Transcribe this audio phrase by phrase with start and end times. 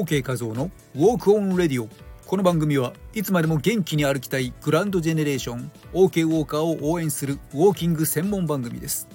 [0.00, 1.86] OK 画像のウォークオンレディオ
[2.26, 9.08] この番組はいつまでも元気に歩きたいグランドジェネレーション OK ウォーカーを応援するウォーキング専門番組です。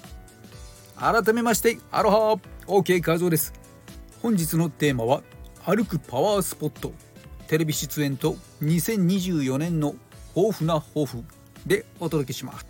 [0.95, 3.51] 改めましてアロハ OK 画像です。
[4.21, 5.23] 本日のテーマは
[5.65, 6.93] 歩くパワースポット。
[7.47, 9.95] テレビ出演と2024年の
[10.35, 11.23] 豊富な抱負
[11.65, 12.67] でお届けします。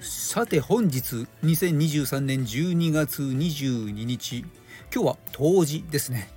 [0.00, 4.38] さて本日2023年12月22日。
[4.92, 6.30] 今日は冬至ですね。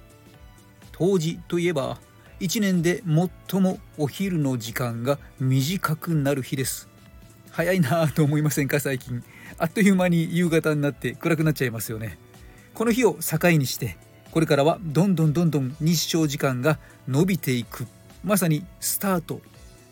[0.92, 1.98] 冬至といえば
[2.42, 3.02] 1年で
[3.50, 6.90] 最もお昼の時間が短くなる日です。
[7.52, 9.24] 早いなと思いませんか最近。
[9.58, 12.18] あっという間に夕方になって暗くなっちゃいますよね。
[12.74, 13.98] この日を境にして
[14.32, 17.88] これからはどんどんどんどん日照時間が伸びていく。
[18.26, 19.40] まさにスタート。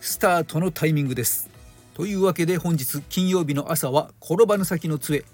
[0.01, 1.49] スタートのタイミングです。
[1.93, 5.25] というわけで本日金曜日の朝は転ばぬ先の杖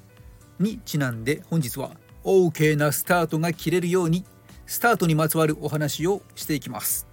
[0.60, 1.92] にちなんで本日は
[2.24, 4.26] OK なスタートが切れるように
[4.66, 7.08] スタートにまつわるお話をしていきます。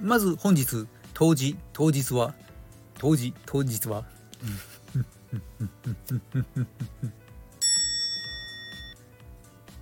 [0.00, 2.34] まず本日当時当日は
[2.98, 4.04] 当時当日は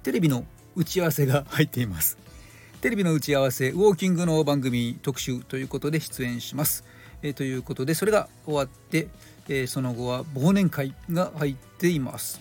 [0.03, 2.19] テレビの打ち合わせが入っています。
[2.81, 6.85] テレビの打ち合わせウォーキングの番組特集ということで出演します、
[7.23, 9.09] えー、ということでそれが終わって、
[9.49, 12.41] えー、その後は忘年会が入っています。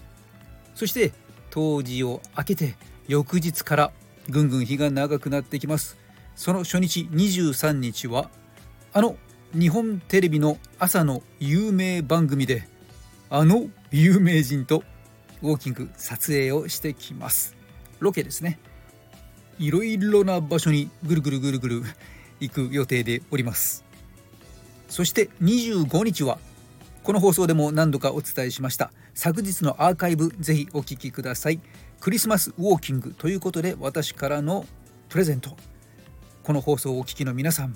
[0.76, 1.12] そして
[1.50, 2.76] 当時を明けて
[3.08, 3.92] 翌日から
[4.30, 5.98] ぐんぐん日が長くなってきます。
[6.36, 8.30] その初日23日は
[8.94, 9.16] あの
[9.54, 12.68] 日本テレビの朝の有名番組で
[13.32, 14.84] あの有名人と
[15.42, 17.56] ウォーキング撮影をしてきます。
[18.00, 18.60] ロケですね。
[19.60, 21.84] いろいろな場所にぐるぐるぐるぐる
[22.40, 23.84] 行く予定でおります。
[24.90, 26.40] そして25日は
[27.04, 31.60] この放送でも何度かお伝えしました昨日のアーカイブぜひお聴きください。
[32.00, 34.66] クリスマスウォーキングということで私からの
[35.10, 35.58] プレゼント。
[36.44, 37.76] この放送をお聞きの皆さん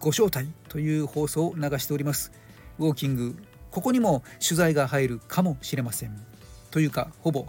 [0.00, 2.32] ご招待という放送を流しております。
[2.78, 3.36] ウォーキング
[3.70, 6.16] ここにも取材が入るかもしれません。
[6.70, 7.46] というかほぼ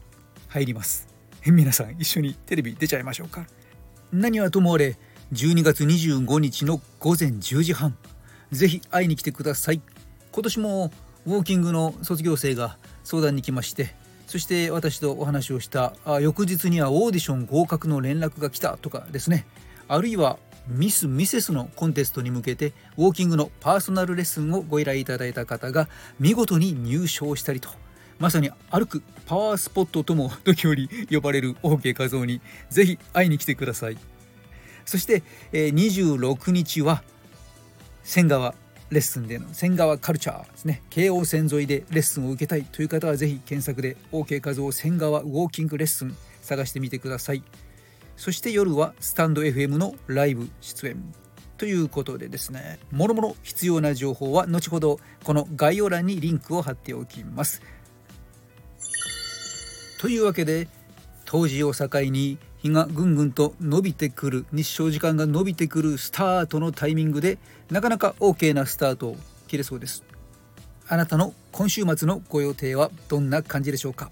[0.48, 1.08] 入ります。
[1.46, 3.48] 皆さん一緒にテレビ出ちゃいましょうか。
[4.12, 4.98] 何はともあれ
[5.34, 7.96] 12月25日の午前10時半
[8.52, 9.82] ぜひ会いに来てください。
[10.32, 10.92] 今年も
[11.28, 13.94] ウォーキングの卒業生が相談に来まして
[14.26, 19.46] そして私とお話をしたあ翌日にはオーディション合格の連絡が来たとかですね。
[19.88, 25.88] あるいはミス・ミセスのコンテストに向けてウォーキングのパーソナルレッスンをご依頼いただいた方が
[26.20, 27.70] 見事に入賞したりと。
[28.20, 33.98] まさに歩くパワースポットとも時折呼ばれる OK 画像にぜひ会いに来てください。
[34.86, 37.04] そして26日は
[38.04, 38.56] 仙川
[38.90, 40.82] レッスンでの仙川カルチャーですね。
[40.90, 47.44] 京王線沿いでレッスンを受けたいという方はぜひ検索で OK 画像仙川ウォーキングレッスン探してみてください。
[48.18, 51.14] そして夜はスタンド FM のライブ出演
[51.58, 57.62] ということでですねもろもろ必要な情報は後ほどこの概要欄にリンクを貼っておきます。
[60.00, 60.70] というわけで
[61.26, 67.38] 当時を境に日がぐんぐんと伸びてくる日照時間が伸びてくるスタートのタイミングで
[67.70, 69.18] なかなか OK なスタートを
[69.50, 70.06] 切れそうです。
[70.88, 74.10] あなたの今週末のご予定はどんな感じでしょうか？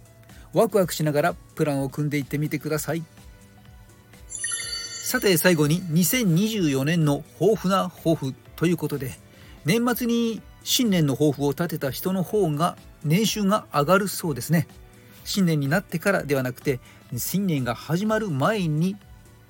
[0.53, 3.03] ワクワクしながらプランを組んでいってみてください。
[4.27, 9.13] さて最後に2024年の豊富な抱負ということで
[9.63, 14.67] 年末に新年の抱負を立てた人の方が年収が上がるそうですね。
[15.27, 16.79] 新年になってからではなくて
[17.15, 18.95] 新年が始まる前に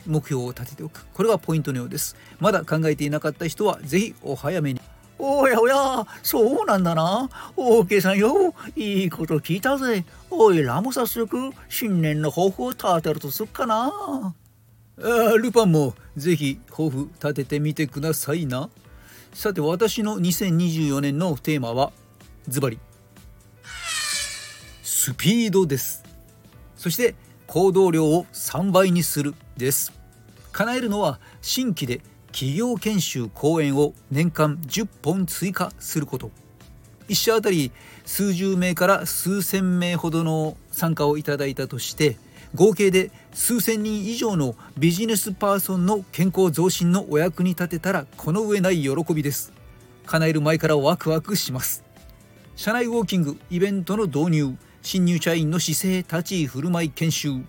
[0.08, 1.06] 目標を立てておく。
[1.14, 2.16] これがポイントのようです。
[2.40, 4.82] まだ考えていなかった人は是非お早めに。
[5.20, 7.30] おやおやそうなんだな。
[7.56, 8.56] オーケーさんよ。
[8.76, 10.04] いいこと聞いたぜ。
[10.32, 13.92] おいらも早速新年の抱負を立てるとすっかな。
[15.00, 18.70] あルパンも是非抱負立ててみてくださいな。
[19.34, 21.92] さて私の2024年のテーマは
[22.48, 22.80] ズバリ。
[25.08, 26.04] スピードです。
[26.76, 27.16] そして
[27.48, 29.94] 行動量を3倍にするです。
[30.52, 32.02] 叶えるのは新規で
[32.34, 36.30] 企業研修講演を年間10本追加すること。
[37.08, 37.72] 1社あたり
[38.06, 42.18] 数十名から数千名ほどの参加をいただいたとして
[42.54, 49.54] 合計で数千人以上のビジネスパーソンの健康増進のお役に立てたらこの上ない喜びです。
[50.06, 51.86] 叶える前からワクワクします。
[52.58, 54.58] 社内ウォーキングイベントの導入。
[54.88, 57.44] 新入社員の姿勢立ち居振る舞い研修。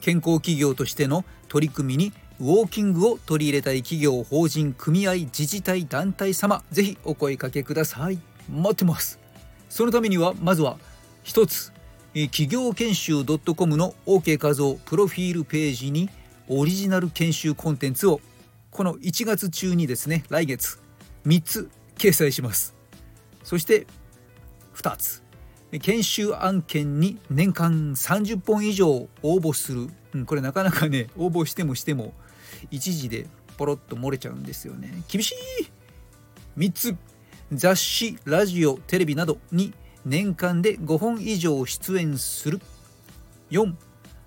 [0.00, 8.18] 健康企業としての取り組みにウォーキングを取り入れたい企業法人組合自治体団体様ぜひお声かけください。
[8.52, 9.20] 待ってます。
[9.68, 10.78] そのためにはまずは
[11.22, 11.72] 一つ
[12.12, 16.10] 企業研修 .com の OK 画像プロフィールページに
[16.48, 18.20] オリジナル研修コンテンツを
[18.72, 20.80] この1月中にですね来月
[21.24, 22.74] 3つ掲載します。
[23.44, 23.86] そして
[24.74, 25.29] 2つ。
[25.78, 32.12] 研修案件に年間30本以上応募する、うん、これなかなかね応募してもしても
[32.70, 33.26] 一時で
[33.56, 34.90] ポロッと漏れちゃうんですよね。
[35.08, 35.34] 厳しい。
[36.56, 36.96] 3つ。
[37.52, 39.74] 雑誌ラジオテレビなどに
[40.04, 42.60] 年間で5本以上出演する。
[43.50, 43.74] 4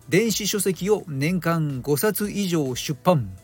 [0.10, 3.36] 電子書籍を年間5冊以上出版。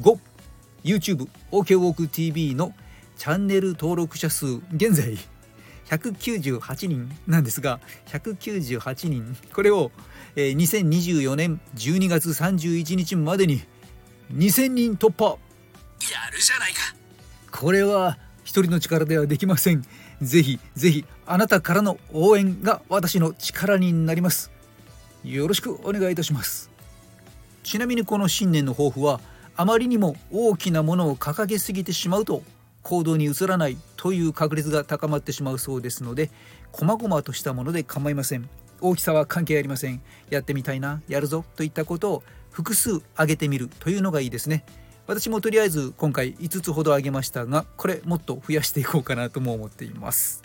[0.00, 2.74] 5YouTube OKWOKTV の
[3.16, 5.16] チャンネル登録者数現在
[5.86, 9.36] 198人なんですが198人。
[9.52, 9.90] これを、
[10.36, 13.62] えー2024年12月31日までに
[14.32, 15.36] 2000人突破。
[16.12, 16.78] やるじゃないか。
[17.50, 19.84] これは一人の力ではできません。
[20.20, 24.50] ぜひぜひあなたからの応援が私の力になります。
[25.24, 26.70] よろしくお願いいたします。
[27.62, 29.20] ちなみにこの新年の抱負は
[29.56, 32.42] あまりにも大きなものを掲げすぎてしまうと
[32.84, 36.30] 行動に移らないという確率が高まってしまうそうですので
[36.70, 38.48] 細々としたもので構いません。
[38.80, 40.02] 大きさは関係ありません。
[40.30, 44.64] やってみたいなやるぞといったことを複数挙げてみるというのがいいですね。
[45.06, 50.42] 私もとりあえず今回5つほど挙げましたがこれもっと増やしていこうかなとも思っています。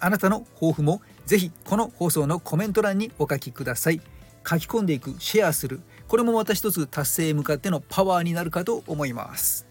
[0.00, 4.00] あなたの抱負もぜひこの放送のコメント欄にお書きください。
[4.48, 5.80] 書き込んでいくシェアする。
[6.06, 9.67] これもまた一つ達成へ向かってのパワーになるかと思います。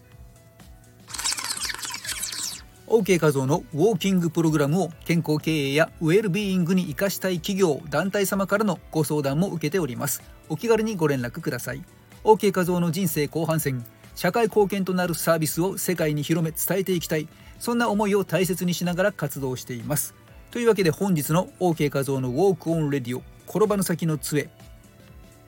[2.90, 10.22] OK 画像のウォーキングプログラムを健康経営やウェルビーイングに生かしたい企業団体様からのご相談も受けております。
[10.48, 11.82] お気軽にご連絡ください。
[12.24, 17.28] OK 画像の人生後半戦社会貢献となるサービスを世界に広め伝えていきたい。
[17.58, 20.14] そんな思いを大切にしながら活動しています。
[20.50, 24.48] というわけで本日の OK 画像のウォークオンレディオ転ばぬ先の杖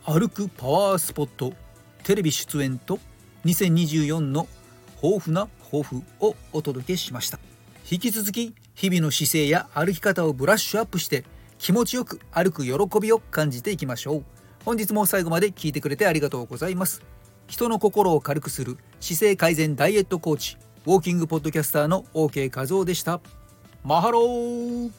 [0.04, 1.54] 歩くパワースポット
[2.02, 2.98] テレビ出演と
[3.46, 4.46] 2024の
[5.02, 7.38] 豊富な抱負をお届けしました。
[7.91, 11.25] 引き続き日々の姿勢や歩き方をブラッシュアップして
[11.58, 14.25] 気持ちよく歩く喜びを感じていきましょう。
[14.64, 17.02] 本日も最後まで聞いてくれてありがとうございます。
[17.49, 20.56] 人の心を軽くする姿勢改善ダイエットコーチ
[20.87, 23.20] ウォーキングポッドキャスターの OK 画像でした。
[23.82, 24.91] マハロー!